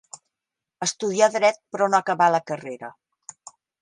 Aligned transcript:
Estudià 0.85 1.29
dret, 1.35 1.61
però 1.75 1.91
no 1.93 1.99
acabà 1.99 2.31
la 2.37 2.43
carrera. 2.53 2.91